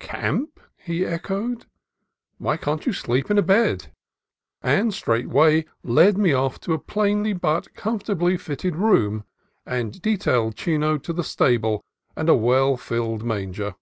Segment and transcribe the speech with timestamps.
[0.00, 1.64] "Camp!" he echoed;
[2.36, 3.90] "why, can't you sleep in a bed?"
[4.62, 9.24] And straightway led me off to a plainly but comfortably fitted room,
[9.64, 11.82] and detailed Chino to the stable
[12.14, 13.76] and a well filled manger.